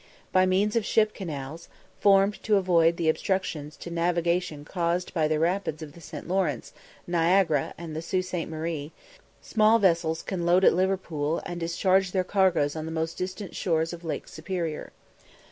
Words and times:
By 0.31 0.47
means 0.47 0.75
of 0.75 0.83
ship 0.83 1.13
canals, 1.13 1.69
formed 1.99 2.41
to 2.41 2.55
avoid 2.55 2.97
the 2.97 3.07
obstructions 3.07 3.77
to 3.77 3.91
navigation 3.91 4.65
caused 4.65 5.13
by 5.13 5.27
the 5.27 5.37
rapids 5.37 5.83
of 5.83 5.93
the 5.93 6.01
St. 6.01 6.27
Lawrence, 6.27 6.73
Niagara, 7.05 7.75
and 7.77 7.95
the 7.95 8.01
Sault 8.01 8.25
Sainte 8.25 8.49
Marie, 8.49 8.91
small 9.43 9.77
vessels 9.77 10.23
can 10.23 10.43
load 10.43 10.65
at 10.65 10.73
Liverpool 10.73 11.39
and 11.45 11.59
discharge 11.59 12.13
their 12.13 12.23
cargoes 12.23 12.75
on 12.75 12.87
the 12.87 12.91
most 12.91 13.15
distant 13.15 13.55
shores 13.55 13.93
of 13.93 14.03
Lake 14.03 14.27
Superior. 14.27 14.91